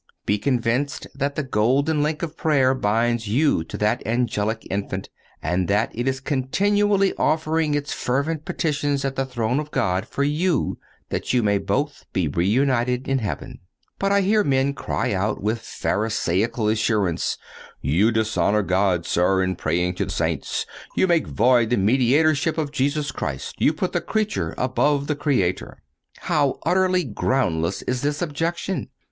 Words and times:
Be 0.25 0.39
convinced 0.39 1.05
that 1.13 1.35
the 1.35 1.43
golden 1.43 2.01
link 2.01 2.23
of 2.23 2.35
prayer 2.35 2.73
binds 2.73 3.27
you 3.27 3.63
to 3.65 3.77
that 3.77 4.01
angelic 4.03 4.65
infant, 4.67 5.09
and 5.43 5.67
that 5.67 5.91
it 5.93 6.07
is 6.07 6.19
continually 6.19 7.13
offering 7.19 7.75
its 7.75 7.93
fervent 7.93 8.43
petitions 8.43 9.05
at 9.05 9.15
the 9.15 9.27
throne 9.27 9.59
of 9.59 9.69
God 9.69 10.07
for 10.07 10.23
you, 10.23 10.79
that 11.09 11.33
you 11.33 11.43
may 11.43 11.59
both 11.59 12.07
be 12.13 12.27
reunited 12.27 13.07
in 13.07 13.19
heaven. 13.19 13.59
But 13.99 14.11
I 14.11 14.21
hear 14.21 14.43
men 14.43 14.73
cry 14.73 15.13
out 15.13 15.39
with 15.43 15.59
Pharisaical 15.61 16.67
assurance, 16.67 17.37
"You 17.79 18.11
dishonor 18.11 18.63
God, 18.63 19.05
sir, 19.05 19.43
in 19.43 19.55
praying 19.55 19.93
to 19.97 20.05
the 20.05 20.11
saints. 20.11 20.65
You 20.95 21.05
make 21.05 21.27
void 21.27 21.69
the 21.69 21.77
mediatorship 21.77 22.57
of 22.57 22.71
Jesus 22.71 23.11
Christ. 23.11 23.53
You 23.59 23.71
put 23.71 23.91
the 23.91 24.01
creature 24.01 24.55
above 24.57 25.05
the 25.05 25.15
Creator." 25.15 25.83
How 26.21 26.57
utterly 26.65 27.03
groundless 27.03 27.83
is 27.83 28.01
this 28.01 28.23
objection! 28.23 28.89